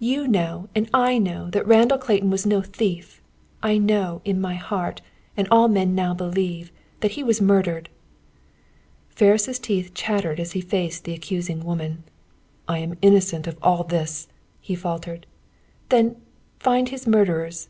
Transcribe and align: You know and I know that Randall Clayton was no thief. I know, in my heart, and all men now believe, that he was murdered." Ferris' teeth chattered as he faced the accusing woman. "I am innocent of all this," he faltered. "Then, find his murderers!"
You 0.00 0.26
know 0.26 0.68
and 0.74 0.90
I 0.92 1.18
know 1.18 1.50
that 1.50 1.64
Randall 1.64 1.98
Clayton 1.98 2.30
was 2.30 2.44
no 2.44 2.62
thief. 2.62 3.22
I 3.62 3.78
know, 3.78 4.20
in 4.24 4.40
my 4.40 4.54
heart, 4.56 5.02
and 5.36 5.46
all 5.52 5.68
men 5.68 5.94
now 5.94 6.12
believe, 6.14 6.72
that 6.98 7.12
he 7.12 7.22
was 7.22 7.40
murdered." 7.40 7.88
Ferris' 9.08 9.60
teeth 9.60 9.94
chattered 9.94 10.40
as 10.40 10.50
he 10.50 10.60
faced 10.60 11.04
the 11.04 11.14
accusing 11.14 11.64
woman. 11.64 12.02
"I 12.66 12.78
am 12.78 12.96
innocent 13.02 13.46
of 13.46 13.56
all 13.62 13.84
this," 13.84 14.26
he 14.60 14.74
faltered. 14.74 15.28
"Then, 15.90 16.16
find 16.58 16.88
his 16.88 17.06
murderers!" 17.06 17.66